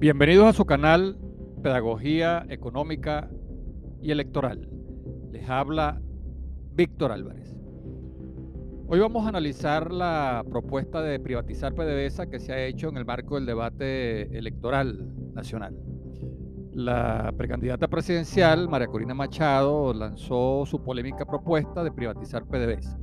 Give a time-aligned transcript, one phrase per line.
[0.00, 1.18] Bienvenidos a su canal
[1.60, 3.28] Pedagogía Económica
[4.00, 4.70] y Electoral.
[5.32, 6.00] Les habla
[6.72, 7.58] Víctor Álvarez.
[8.86, 13.06] Hoy vamos a analizar la propuesta de privatizar PDVSA que se ha hecho en el
[13.06, 15.76] marco del debate electoral nacional.
[16.74, 22.96] La precandidata presidencial, María Corina Machado, lanzó su polémica propuesta de privatizar PDVSA.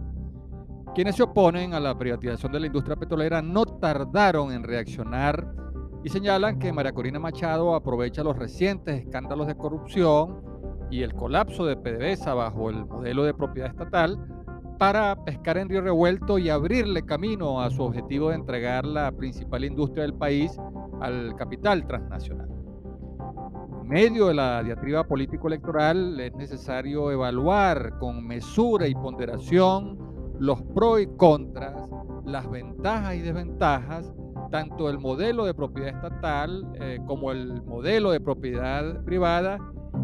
[0.95, 5.64] Quienes se oponen a la privatización de la industria petrolera no tardaron en reaccionar
[6.05, 10.43] y señalan que María Corina Machado aprovecha los recientes escándalos de corrupción
[10.91, 14.15] y el colapso de PDVSA bajo el modelo de propiedad estatal
[14.77, 19.65] para pescar en río revuelto y abrirle camino a su objetivo de entregar la principal
[19.65, 20.55] industria del país
[21.01, 22.49] al capital transnacional.
[23.81, 29.97] En medio de la diatriba político-electoral es necesario evaluar con mesura y ponderación
[30.37, 31.89] los pros y contras,
[32.25, 34.13] las ventajas y desventajas
[34.55, 39.57] tanto el modelo de propiedad estatal eh, como el modelo de propiedad privada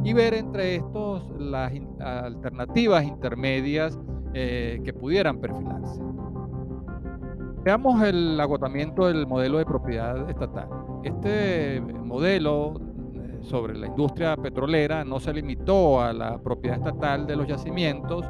[0.04, 1.72] y ver entre estos las
[2.02, 3.98] alternativas intermedias
[4.34, 6.02] eh, que pudieran perfilarse.
[7.64, 10.68] Veamos el agotamiento del modelo de propiedad estatal.
[11.06, 12.74] Este modelo
[13.14, 18.26] eh, sobre la industria petrolera no se limitó a la propiedad estatal de los yacimientos,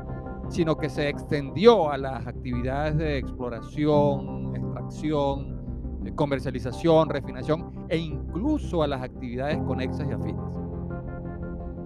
[0.50, 5.61] sino que se extendió a las actividades de exploración, extracción,
[6.16, 10.42] comercialización, refinación e incluso a las actividades conexas y afines.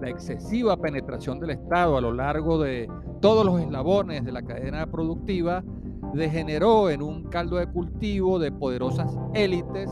[0.00, 2.88] La excesiva penetración del Estado a lo largo de
[3.20, 5.64] todos los eslabones de la cadena productiva
[6.14, 9.90] degeneró en un caldo de cultivo de poderosas élites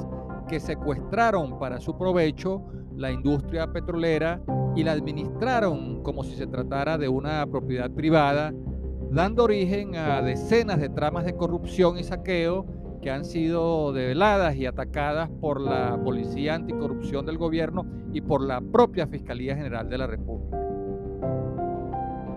[0.48, 2.62] que secuestraron para su provecho
[2.96, 4.40] la industria petrolera
[4.76, 8.52] y la administraron como si se tratara de una propiedad privada,
[9.10, 12.66] dando origen a decenas de tramas de corrupción y saqueo
[13.04, 17.84] que han sido develadas y atacadas por la Policía Anticorrupción del gobierno
[18.14, 20.56] y por la propia Fiscalía General de la República.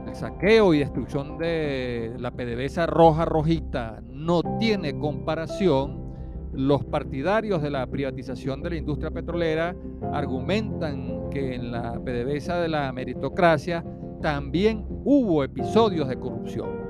[0.06, 6.06] El saqueo y destrucción de la PDVSA roja rojita no tiene comparación.
[6.52, 9.74] Los partidarios de la privatización de la industria petrolera
[10.12, 13.86] argumentan que en la PDVSA de la meritocracia
[14.22, 16.87] también hubo episodios de corrupción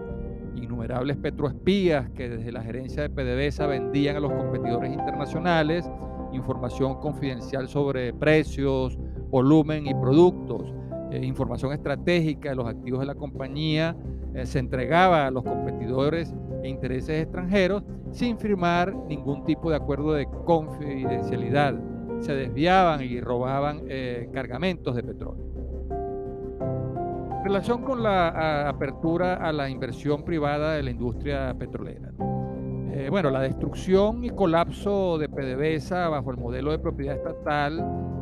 [0.77, 5.89] innumerables petroespías que desde la gerencia de PDVSA vendían a los competidores internacionales
[6.33, 8.99] información confidencial sobre precios,
[9.29, 10.71] volumen y productos,
[11.09, 13.95] eh, información estratégica de los activos de la compañía,
[14.35, 20.13] eh, se entregaba a los competidores e intereses extranjeros sin firmar ningún tipo de acuerdo
[20.13, 21.75] de confidencialidad.
[22.19, 25.46] Se desviaban y robaban eh, cargamentos de petróleo
[27.47, 32.11] relación con la apertura a la inversión privada de la industria petrolera.
[32.91, 37.79] Eh, bueno, la destrucción y colapso de PDVSA bajo el modelo de propiedad estatal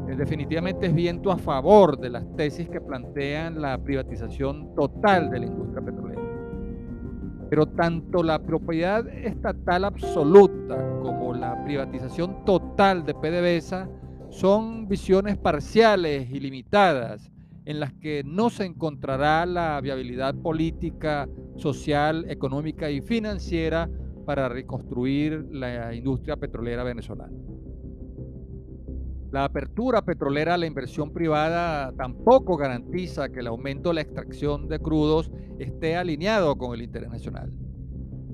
[0.08, 5.40] eh, definitivamente es viento a favor de las tesis que plantean la privatización total de
[5.40, 6.22] la industria petrolera.
[7.50, 13.90] Pero tanto la propiedad estatal absoluta como la privatización total de PDVSA
[14.30, 17.32] son visiones parciales y limitadas
[17.66, 23.90] en las que no se encontrará la viabilidad política, social, económica y financiera
[24.26, 27.38] para reconstruir la industria petrolera venezolana.
[29.32, 34.70] La apertura petrolera a la inversión privada tampoco garantiza que el aumento de la extracción
[34.70, 37.52] de crudos esté alineado con el interés nacional.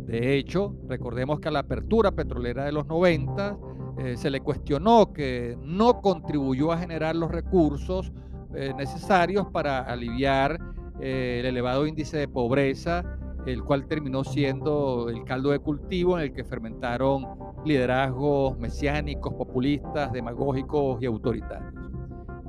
[0.06, 3.58] De hecho, recordemos que a la apertura petrolera de los 90
[3.97, 8.12] eh, se le cuestionó que no contribuyó a generar los recursos
[8.56, 10.60] eh, necesarios para aliviar
[11.00, 13.04] eh, el elevado índice de pobreza,
[13.46, 17.26] el cual terminó siendo el caldo de cultivo en el que fermentaron
[17.66, 21.74] liderazgos mesiánicos, populistas, demagógicos y autoritarios.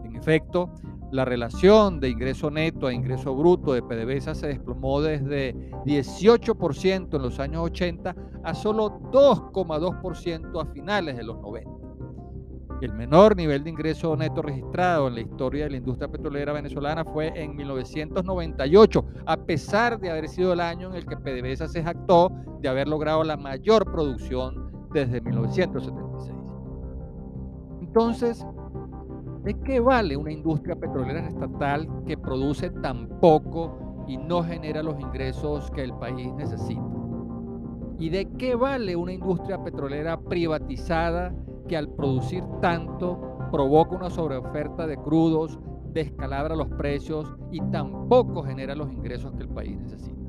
[0.05, 0.71] En efecto,
[1.13, 7.23] la relación de ingreso neto a ingreso bruto de PDVSA se desplomó desde 18% en
[7.23, 11.82] los años 80 a solo 2,2% a finales de los 90.
[12.83, 17.05] El menor nivel de ingreso neto registrado en la historia de la industria petrolera venezolana
[17.05, 21.85] fue en 1998, a pesar de haber sido el año en el que PDVSA se
[21.85, 26.37] jactó de haber logrado la mayor producción desde 1976.
[27.83, 28.45] Entonces,
[29.45, 34.99] ¿de qué vale una industria petrolera estatal que produce tan poco y no genera los
[34.99, 36.83] ingresos que el país necesita?
[38.01, 41.33] ¿Y de qué vale una industria petrolera privatizada
[41.73, 45.59] que al producir tanto provoca una sobreoferta de crudos,
[45.95, 50.21] descalabra los precios y tampoco genera los ingresos que el país necesita.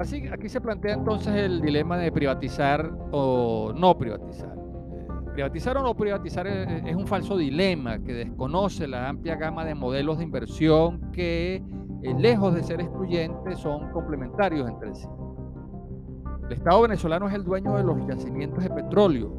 [0.00, 4.52] Así aquí se plantea entonces el dilema de privatizar o no privatizar.
[4.92, 9.76] Eh, Privatizar o no privatizar es, un falso dilema que desconoce la amplia gama de
[9.76, 11.62] modelos de inversión que,
[12.02, 15.06] eh, lejos de ser excluyentes, son complementarios entre sí.
[16.46, 19.32] El Estado venezolano es el dueño de los yacimientos de petróleo,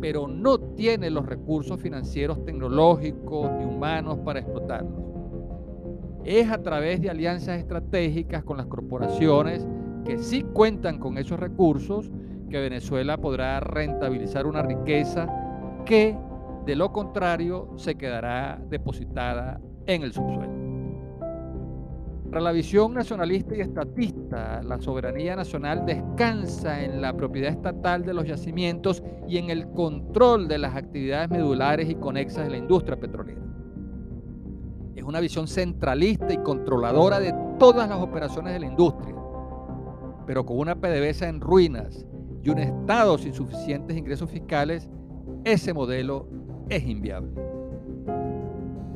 [0.00, 5.04] pero no tiene los recursos financieros, tecnológicos y humanos para explotarlos.
[6.24, 9.66] Es a través de alianzas estratégicas con las corporaciones
[10.06, 12.10] que sí cuentan con esos recursos
[12.48, 15.28] que Venezuela podrá rentabilizar una riqueza
[15.84, 16.16] que
[16.64, 20.63] de lo contrario se quedará depositada en el subsuelo.
[22.34, 28.12] Para la visión nacionalista y estatista, la soberanía nacional descansa en la propiedad estatal de
[28.12, 32.98] los yacimientos y en el control de las actividades medulares y conexas de la industria
[32.98, 33.40] petrolera.
[34.96, 39.14] Es una visión centralista y controladora de todas las operaciones de la industria,
[40.26, 42.04] pero con una PDVSA en ruinas
[42.42, 44.90] y un Estado sin suficientes ingresos fiscales
[45.44, 46.26] ese modelo
[46.68, 47.30] es inviable.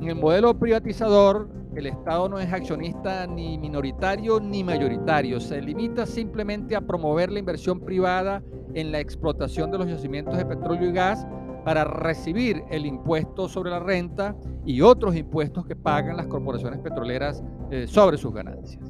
[0.00, 6.06] En el modelo privatizador, el Estado no es accionista ni minoritario ni mayoritario, se limita
[6.06, 8.42] simplemente a promover la inversión privada
[8.74, 11.26] en la explotación de los yacimientos de petróleo y gas
[11.64, 17.42] para recibir el impuesto sobre la renta y otros impuestos que pagan las corporaciones petroleras
[17.70, 18.82] eh, sobre sus ganancias.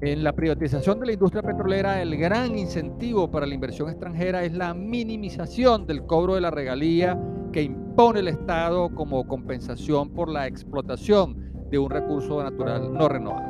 [0.00, 4.52] En la privatización de la industria petrolera, el gran incentivo para la inversión extranjera es
[4.52, 7.20] la minimización del cobro de la regalía
[7.52, 13.48] que impone el Estado como compensación por la explotación de un recurso natural no renovable.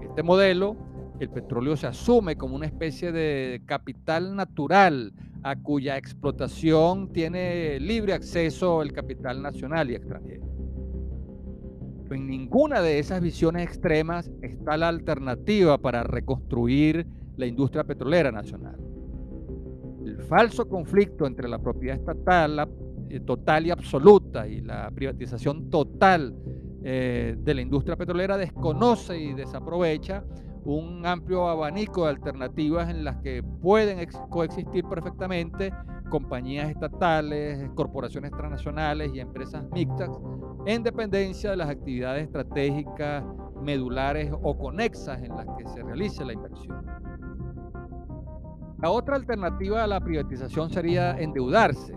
[0.00, 0.76] En este modelo,
[1.20, 5.12] el petróleo se asume como una especie de capital natural
[5.42, 10.52] a cuya explotación tiene libre acceso el capital nacional y extranjero
[12.14, 17.06] en ninguna de esas visiones extremas está la alternativa para reconstruir
[17.36, 18.76] la industria petrolera nacional.
[20.04, 22.68] El falso conflicto entre la propiedad estatal
[23.08, 26.34] eh, total y absoluta y la privatización total
[26.84, 30.24] eh, de la industria petrolera desconoce y desaprovecha
[30.64, 35.72] un amplio abanico de alternativas en las que pueden coexistir perfectamente
[36.08, 40.10] compañías estatales, corporaciones transnacionales y empresas mixtas
[40.66, 43.24] en dependencia de las actividades estratégicas,
[43.60, 46.84] medulares o conexas en las que se realice la inversión.
[48.80, 51.94] La otra alternativa a la privatización sería endeudarse,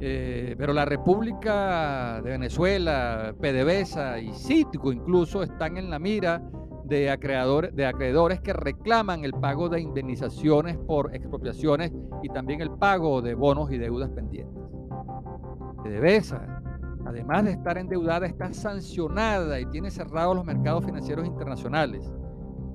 [0.00, 6.42] eh, pero la República de Venezuela, PDVSA y Cítico incluso están en la mira
[6.84, 11.92] de, acreedores, de acreedores que reclaman el pago de indemnizaciones por expropiaciones
[12.22, 14.62] y también el pago de bonos y deudas pendientes.
[15.84, 16.60] PDVSA
[17.10, 22.12] además de estar endeudada, está sancionada y tiene cerrados los mercados financieros internacionales.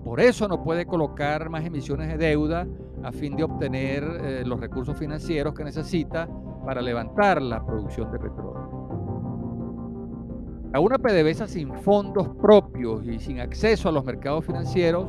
[0.04, 2.68] Por eso no puede colocar más emisiones de deuda
[3.04, 6.30] a fin de obtener eh, los recursos financieros que necesita
[6.66, 8.86] para levantar la producción de petróleo.
[10.74, 15.08] A una PDVSA sin fondos propios y sin acceso a los mercados financieros,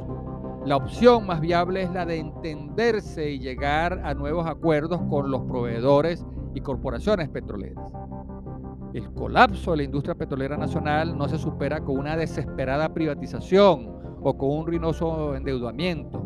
[0.64, 5.42] la opción más viable es la de entenderse y llegar a nuevos acuerdos con los
[5.42, 6.24] proveedores
[6.54, 7.92] y corporaciones petroleras.
[8.94, 14.36] El colapso de la industria petrolera nacional no se supera con una desesperada privatización o
[14.36, 16.25] con un ruinoso endeudamiento.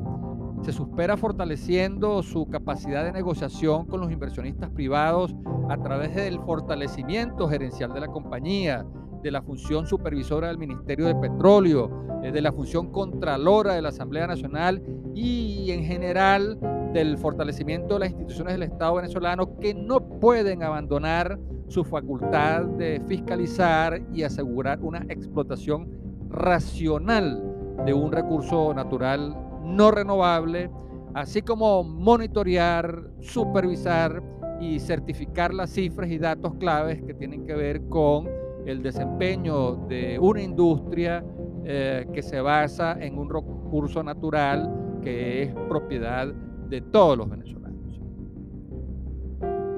[0.62, 5.34] Se supera fortaleciendo su capacidad de negociación con los inversionistas privados
[5.70, 8.84] a través del fortalecimiento gerencial de la compañía,
[9.22, 11.90] de la función supervisora del Ministerio de Petróleo,
[12.22, 14.82] eh, de la función contralora de la Asamblea Nacional
[15.14, 16.58] y en general
[16.92, 21.38] del fortalecimiento de las instituciones del Estado venezolano que no pueden abandonar
[21.68, 25.88] su facultad de fiscalizar y asegurar una explotación
[26.28, 27.42] racional
[27.86, 30.70] de un recurso natural no renovable,
[31.14, 34.22] así como monitorear, supervisar
[34.60, 38.28] y certificar las cifras y datos claves que tienen que ver con
[38.66, 41.24] el desempeño de una industria
[41.64, 46.26] eh, que se basa en un recurso natural que es propiedad
[46.68, 48.00] de todos los venezolanos.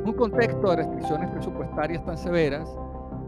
[0.04, 2.68] Un contexto de restricciones presupuestarias tan severas,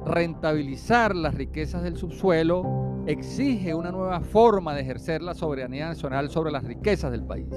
[0.07, 6.51] rentabilizar las riquezas del subsuelo exige una nueva forma de ejercer la soberanía nacional sobre
[6.51, 7.49] las riquezas del país.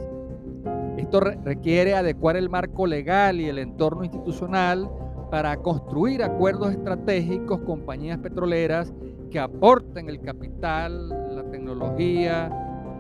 [0.98, 4.90] Esto requiere adecuar el marco legal y el entorno institucional
[5.30, 8.94] para construir acuerdos estratégicos con compañías petroleras
[9.30, 12.52] que aporten el capital, la tecnología,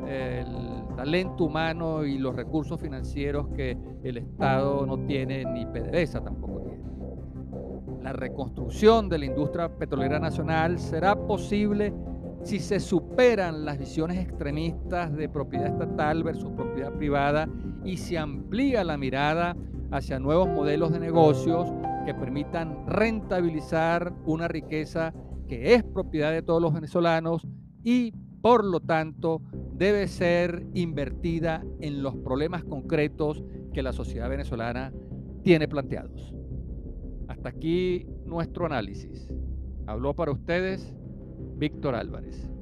[0.07, 0.45] el
[0.95, 6.83] talento humano y los recursos financieros que el Estado no tiene ni PDVSA tampoco tiene.
[8.03, 11.93] La reconstrucción de la industria petrolera nacional será posible
[12.47, 17.49] si se superan las visiones extremistas de propiedad estatal versus propiedad privada
[17.83, 19.53] y se amplía la mirada
[19.91, 21.67] hacia nuevos modelos de negocios
[22.05, 25.13] que permitan rentabilizar una riqueza
[25.49, 27.45] que es propiedad de todos los venezolanos
[27.83, 29.41] y por lo tanto
[29.73, 34.93] debe ser invertida en los problemas concretos que la sociedad venezolana
[35.43, 36.33] tiene planteados.
[37.27, 39.27] Hasta aquí nuestro análisis.
[39.85, 40.96] Habló para ustedes
[41.57, 42.56] Víctor Álvarez.